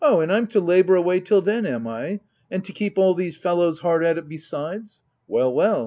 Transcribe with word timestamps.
and 0.03 0.31
I'm 0.31 0.47
to 0.47 0.59
labour 0.59 0.95
away 0.95 1.19
till 1.19 1.43
then, 1.43 1.63
am 1.67 1.85
I?— 1.85 2.21
and 2.49 2.65
to 2.65 2.73
keep 2.73 2.97
all 2.97 3.13
these 3.13 3.37
fellows 3.37 3.81
hard 3.81 4.03
at 4.03 4.17
it 4.17 4.27
besides— 4.27 5.03
Well, 5.27 5.53
well 5.53 5.79